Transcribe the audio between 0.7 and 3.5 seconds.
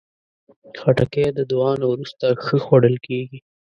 خټکی د دعا نه وروسته ښه خوړل کېږي.